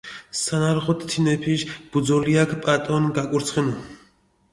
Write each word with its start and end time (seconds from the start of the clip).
სანარღოთ, 0.37 1.03
თინეფიშ 1.11 1.65
ბუძოლიაქ 1.95 2.55
პატონი 2.65 3.13
გაკურცხინუ. 3.19 3.77